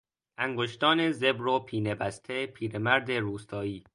[0.37, 3.83] انگشتان زبر و پینه بسته پیرمرد روستایی